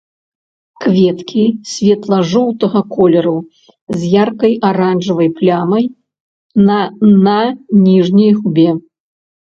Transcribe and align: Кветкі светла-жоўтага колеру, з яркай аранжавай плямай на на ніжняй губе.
Кветкі 0.85 1.41
светла-жоўтага 1.73 2.81
колеру, 2.95 3.35
з 3.97 4.11
яркай 4.23 4.53
аранжавай 4.73 5.29
плямай 5.37 5.85
на 6.71 6.79
на 7.29 7.39
ніжняй 7.87 8.31
губе. 8.41 8.69